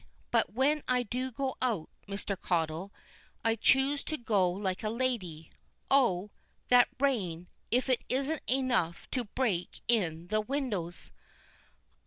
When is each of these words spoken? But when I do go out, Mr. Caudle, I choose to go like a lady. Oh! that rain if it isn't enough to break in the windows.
But 0.31 0.51
when 0.53 0.81
I 0.87 1.03
do 1.03 1.29
go 1.31 1.57
out, 1.61 1.87
Mr. 2.07 2.35
Caudle, 2.35 2.91
I 3.45 3.55
choose 3.55 4.03
to 4.05 4.17
go 4.17 4.49
like 4.49 4.81
a 4.83 4.89
lady. 4.89 5.51
Oh! 5.91 6.31
that 6.69 6.89
rain 6.99 7.45
if 7.69 7.87
it 7.87 8.03
isn't 8.09 8.41
enough 8.49 9.07
to 9.11 9.25
break 9.25 9.81
in 9.87 10.29
the 10.29 10.41
windows. 10.41 11.11